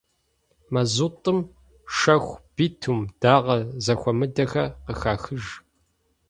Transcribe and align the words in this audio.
Мазутӏым 0.73 1.39
шэху, 1.97 2.35
битум, 2.55 2.99
дагъэ 3.21 3.57
зэхуэмыдэхэр 3.83 4.67
къыхахыж. 4.85 5.45